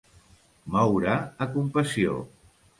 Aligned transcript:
Moure 0.77 1.19
a 1.47 1.51
compassió. 1.59 2.19